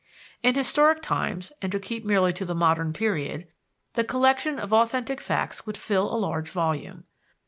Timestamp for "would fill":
5.67-6.11